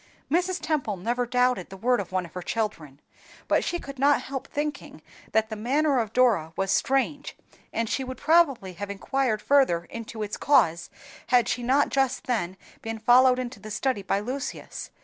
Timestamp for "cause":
10.37-10.89